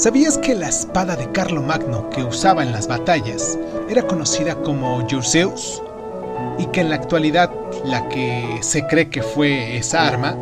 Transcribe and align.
¿Sabías 0.00 0.38
que 0.38 0.54
la 0.54 0.70
espada 0.70 1.14
de 1.14 1.30
Carlomagno 1.30 2.08
que 2.08 2.24
usaba 2.24 2.62
en 2.62 2.72
las 2.72 2.88
batallas 2.88 3.58
era 3.90 4.06
conocida 4.06 4.54
como 4.62 5.06
Jurseus? 5.06 5.82
Y 6.58 6.64
que 6.68 6.80
en 6.80 6.88
la 6.88 6.94
actualidad 6.94 7.50
la 7.84 8.08
que 8.08 8.60
se 8.62 8.86
cree 8.86 9.10
que 9.10 9.22
fue 9.22 9.76
esa 9.76 10.08
arma 10.08 10.38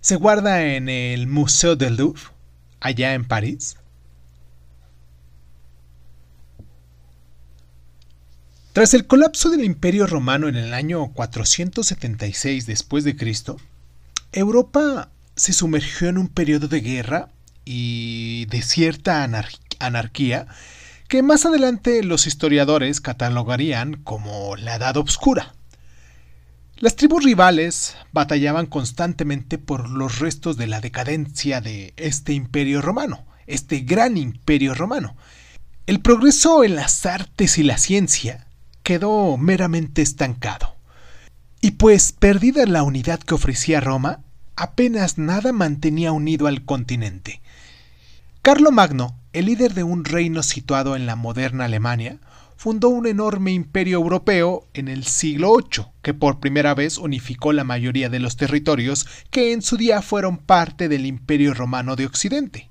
se 0.00 0.16
guarda 0.16 0.64
en 0.64 0.88
el 0.88 1.28
Museo 1.28 1.76
del 1.76 1.98
Louvre, 1.98 2.20
allá 2.80 3.14
en 3.14 3.24
París. 3.24 3.76
Tras 8.72 8.92
el 8.92 9.06
colapso 9.06 9.50
del 9.50 9.62
Imperio 9.62 10.08
Romano 10.08 10.48
en 10.48 10.56
el 10.56 10.74
año 10.74 11.12
476 11.12 12.66
después 12.66 13.04
de 13.04 13.14
Cristo, 13.14 13.56
Europa 14.32 15.10
se 15.36 15.52
sumergió 15.52 16.08
en 16.08 16.18
un 16.18 16.26
periodo 16.26 16.66
de 16.66 16.80
guerra 16.80 17.30
y 17.64 18.46
de 18.46 18.62
cierta 18.62 19.28
anarquía 19.78 20.46
que 21.08 21.22
más 21.22 21.46
adelante 21.46 22.02
los 22.02 22.26
historiadores 22.26 23.00
catalogarían 23.00 23.94
como 23.94 24.56
la 24.56 24.76
Edad 24.76 24.96
Obscura. 24.96 25.54
Las 26.76 26.96
tribus 26.96 27.24
rivales 27.24 27.96
batallaban 28.12 28.66
constantemente 28.66 29.58
por 29.58 29.88
los 29.88 30.18
restos 30.18 30.56
de 30.56 30.66
la 30.66 30.80
decadencia 30.80 31.60
de 31.60 31.94
este 31.96 32.32
imperio 32.32 32.82
romano, 32.82 33.24
este 33.46 33.80
gran 33.80 34.16
imperio 34.16 34.74
romano. 34.74 35.16
El 35.86 36.00
progreso 36.00 36.64
en 36.64 36.74
las 36.74 37.06
artes 37.06 37.58
y 37.58 37.62
la 37.62 37.78
ciencia 37.78 38.48
quedó 38.82 39.36
meramente 39.36 40.02
estancado. 40.02 40.74
Y 41.60 41.72
pues 41.72 42.12
perdida 42.12 42.66
la 42.66 42.82
unidad 42.82 43.20
que 43.20 43.34
ofrecía 43.34 43.80
Roma, 43.80 44.20
apenas 44.56 45.16
nada 45.16 45.52
mantenía 45.52 46.12
unido 46.12 46.46
al 46.46 46.64
continente. 46.64 47.40
Carlo 48.44 48.72
Magno, 48.72 49.18
el 49.32 49.46
líder 49.46 49.72
de 49.72 49.84
un 49.84 50.04
reino 50.04 50.42
situado 50.42 50.96
en 50.96 51.06
la 51.06 51.16
moderna 51.16 51.64
Alemania, 51.64 52.18
fundó 52.58 52.90
un 52.90 53.06
enorme 53.06 53.52
imperio 53.52 53.96
europeo 53.96 54.68
en 54.74 54.88
el 54.88 55.04
siglo 55.04 55.56
VIII, 55.56 55.86
que 56.02 56.12
por 56.12 56.40
primera 56.40 56.74
vez 56.74 56.98
unificó 56.98 57.54
la 57.54 57.64
mayoría 57.64 58.10
de 58.10 58.18
los 58.18 58.36
territorios 58.36 59.06
que 59.30 59.54
en 59.54 59.62
su 59.62 59.78
día 59.78 60.02
fueron 60.02 60.36
parte 60.36 60.90
del 60.90 61.06
imperio 61.06 61.54
romano 61.54 61.96
de 61.96 62.04
Occidente. 62.04 62.68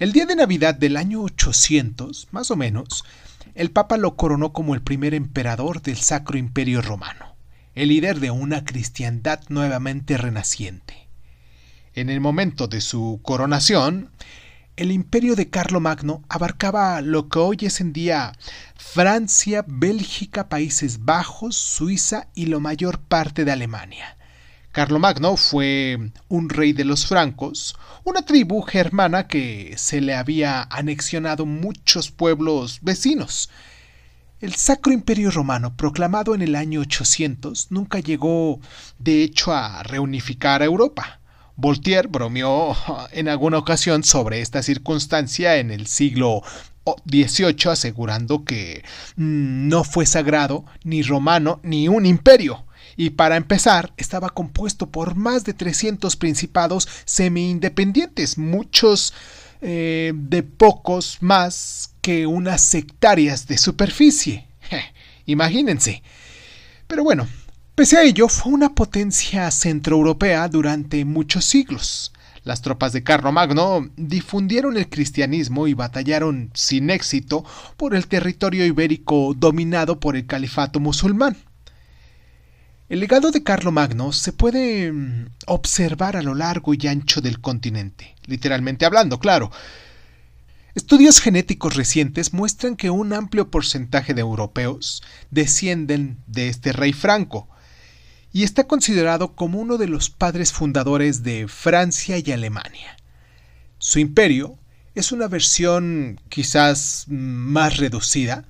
El 0.00 0.10
día 0.10 0.26
de 0.26 0.34
Navidad 0.34 0.74
del 0.74 0.96
año 0.96 1.22
800, 1.22 2.26
más 2.32 2.50
o 2.50 2.56
menos, 2.56 3.04
el 3.54 3.70
Papa 3.70 3.96
lo 3.98 4.16
coronó 4.16 4.52
como 4.52 4.74
el 4.74 4.82
primer 4.82 5.14
emperador 5.14 5.80
del 5.80 5.98
Sacro 5.98 6.38
Imperio 6.38 6.82
Romano, 6.82 7.36
el 7.76 7.90
líder 7.90 8.18
de 8.18 8.32
una 8.32 8.64
cristiandad 8.64 9.42
nuevamente 9.48 10.16
renaciente. 10.16 11.06
En 11.94 12.10
el 12.10 12.20
momento 12.20 12.66
de 12.66 12.80
su 12.80 13.20
coronación, 13.22 14.10
el 14.76 14.92
imperio 14.92 15.36
de 15.36 15.48
Carlomagno 15.48 16.22
abarcaba 16.28 17.00
lo 17.00 17.28
que 17.28 17.38
hoy 17.38 17.56
es 17.62 17.80
en 17.80 17.94
día 17.94 18.32
Francia, 18.76 19.64
Bélgica, 19.66 20.50
Países 20.50 21.04
Bajos, 21.04 21.56
Suiza 21.56 22.28
y 22.34 22.46
la 22.46 22.58
mayor 22.58 23.00
parte 23.00 23.46
de 23.46 23.52
Alemania. 23.52 24.18
Carlomagno 24.72 25.38
fue 25.38 26.12
un 26.28 26.50
rey 26.50 26.74
de 26.74 26.84
los 26.84 27.06
francos, 27.06 27.74
una 28.04 28.26
tribu 28.26 28.60
germana 28.60 29.26
que 29.26 29.72
se 29.78 30.02
le 30.02 30.14
había 30.14 30.62
anexionado 30.64 31.46
muchos 31.46 32.10
pueblos 32.10 32.80
vecinos. 32.82 33.48
El 34.40 34.54
Sacro 34.54 34.92
Imperio 34.92 35.30
Romano, 35.30 35.74
proclamado 35.74 36.34
en 36.34 36.42
el 36.42 36.54
año 36.54 36.82
800, 36.82 37.68
nunca 37.70 38.00
llegó, 38.00 38.60
de 38.98 39.22
hecho, 39.22 39.54
a 39.54 39.82
reunificar 39.82 40.60
a 40.60 40.66
Europa. 40.66 41.20
Voltaire 41.56 42.08
bromeó 42.08 42.76
en 43.12 43.28
alguna 43.28 43.58
ocasión 43.58 44.04
sobre 44.04 44.40
esta 44.40 44.62
circunstancia 44.62 45.56
en 45.56 45.70
el 45.70 45.86
siglo 45.86 46.42
XVIII, 47.10 47.70
asegurando 47.70 48.44
que 48.44 48.84
mm, 49.16 49.68
no 49.68 49.82
fue 49.82 50.06
sagrado, 50.06 50.64
ni 50.84 51.02
romano, 51.02 51.60
ni 51.62 51.88
un 51.88 52.06
imperio. 52.06 52.64
Y 52.96 53.10
para 53.10 53.36
empezar, 53.36 53.92
estaba 53.96 54.30
compuesto 54.30 54.90
por 54.90 55.16
más 55.16 55.44
de 55.44 55.52
300 55.52 56.16
principados 56.16 56.88
semi-independientes, 57.04 58.38
muchos 58.38 59.12
eh, 59.60 60.12
de 60.14 60.42
pocos 60.42 61.18
más 61.20 61.94
que 62.00 62.26
unas 62.26 62.62
sectarias 62.62 63.46
de 63.46 63.58
superficie. 63.58 64.48
imagínense. 65.26 66.02
Pero 66.86 67.02
bueno, 67.02 67.28
Pese 67.76 67.98
a 67.98 68.04
ello, 68.04 68.30
fue 68.30 68.54
una 68.54 68.74
potencia 68.74 69.50
centroeuropea 69.50 70.48
durante 70.48 71.04
muchos 71.04 71.44
siglos. 71.44 72.10
Las 72.42 72.62
tropas 72.62 72.94
de 72.94 73.02
Carlomagno 73.02 73.90
difundieron 73.98 74.78
el 74.78 74.88
cristianismo 74.88 75.68
y 75.68 75.74
batallaron 75.74 76.50
sin 76.54 76.88
éxito 76.88 77.44
por 77.76 77.94
el 77.94 78.06
territorio 78.06 78.64
ibérico 78.64 79.34
dominado 79.36 80.00
por 80.00 80.16
el 80.16 80.24
califato 80.24 80.80
musulmán. 80.80 81.36
El 82.88 83.00
legado 83.00 83.30
de 83.30 83.42
Carlomagno 83.42 84.10
se 84.12 84.32
puede 84.32 84.90
mm, 84.90 85.26
observar 85.46 86.16
a 86.16 86.22
lo 86.22 86.34
largo 86.34 86.72
y 86.72 86.86
ancho 86.86 87.20
del 87.20 87.42
continente, 87.42 88.16
literalmente 88.24 88.86
hablando, 88.86 89.20
claro. 89.20 89.50
Estudios 90.74 91.20
genéticos 91.20 91.76
recientes 91.76 92.32
muestran 92.32 92.74
que 92.74 92.88
un 92.88 93.12
amplio 93.12 93.50
porcentaje 93.50 94.14
de 94.14 94.22
europeos 94.22 95.02
descienden 95.30 96.16
de 96.26 96.48
este 96.48 96.72
rey 96.72 96.94
franco, 96.94 97.50
y 98.36 98.42
está 98.42 98.64
considerado 98.64 99.34
como 99.34 99.58
uno 99.58 99.78
de 99.78 99.88
los 99.88 100.10
padres 100.10 100.52
fundadores 100.52 101.22
de 101.22 101.48
Francia 101.48 102.18
y 102.18 102.32
Alemania. 102.32 102.98
Su 103.78 103.98
imperio 103.98 104.58
es 104.94 105.10
una 105.10 105.26
versión 105.26 106.20
quizás 106.28 107.06
más 107.08 107.78
reducida, 107.78 108.44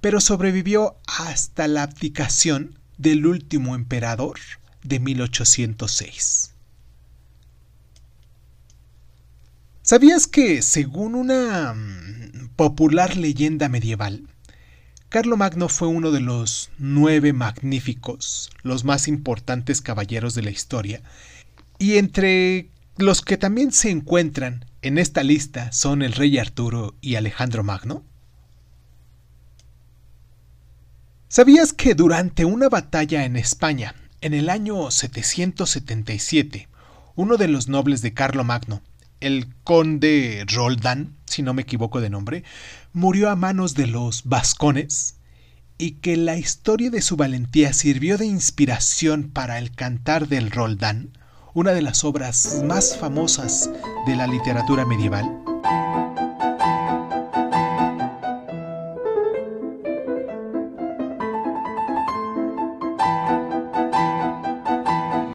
pero 0.00 0.22
sobrevivió 0.22 0.96
hasta 1.06 1.68
la 1.68 1.82
abdicación 1.82 2.78
del 2.96 3.26
último 3.26 3.74
emperador 3.74 4.38
de 4.82 5.00
1806. 5.00 6.54
¿Sabías 9.82 10.26
que, 10.26 10.62
según 10.62 11.14
una 11.14 11.74
mm, 11.74 12.52
popular 12.56 13.18
leyenda 13.18 13.68
medieval, 13.68 14.26
Carlomagno 15.08 15.68
fue 15.68 15.86
uno 15.88 16.10
de 16.10 16.20
los 16.20 16.70
nueve 16.78 17.32
magníficos, 17.32 18.50
los 18.62 18.84
más 18.84 19.06
importantes 19.06 19.80
caballeros 19.80 20.34
de 20.34 20.42
la 20.42 20.50
historia, 20.50 21.00
y 21.78 21.96
entre 21.96 22.68
los 22.96 23.22
que 23.22 23.36
también 23.36 23.72
se 23.72 23.90
encuentran 23.90 24.64
en 24.82 24.98
esta 24.98 25.22
lista 25.22 25.70
son 25.70 26.02
el 26.02 26.12
rey 26.12 26.38
Arturo 26.38 26.94
y 27.00 27.14
Alejandro 27.14 27.62
Magno. 27.62 28.02
¿Sabías 31.28 31.72
que 31.72 31.94
durante 31.94 32.44
una 32.44 32.68
batalla 32.68 33.24
en 33.24 33.36
España, 33.36 33.94
en 34.20 34.34
el 34.34 34.48
año 34.48 34.90
777, 34.90 36.68
uno 37.14 37.36
de 37.36 37.48
los 37.48 37.68
nobles 37.68 38.02
de 38.02 38.12
Carlomagno, 38.12 38.82
el 39.20 39.54
conde 39.64 40.44
Roldán, 40.46 41.16
si 41.26 41.42
no 41.42 41.54
me 41.54 41.62
equivoco 41.62 42.00
de 42.00 42.10
nombre, 42.10 42.44
murió 42.92 43.30
a 43.30 43.36
manos 43.36 43.74
de 43.74 43.86
los 43.86 44.24
vascones 44.24 45.16
y 45.78 45.92
que 45.92 46.16
la 46.16 46.36
historia 46.36 46.90
de 46.90 47.02
su 47.02 47.16
valentía 47.16 47.72
sirvió 47.72 48.18
de 48.18 48.26
inspiración 48.26 49.30
para 49.30 49.58
el 49.58 49.72
Cantar 49.72 50.28
del 50.28 50.50
Roldán, 50.50 51.10
una 51.54 51.72
de 51.72 51.82
las 51.82 52.04
obras 52.04 52.62
más 52.64 52.96
famosas 52.96 53.70
de 54.06 54.16
la 54.16 54.26
literatura 54.26 54.86
medieval? 54.86 55.55